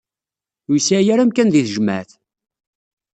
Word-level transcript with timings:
Ur 0.69 0.75
yesɛi 0.77 1.09
ara 1.13 1.21
amkan 1.25 1.49
di 1.53 1.61
tejmaɛt. 1.65 2.09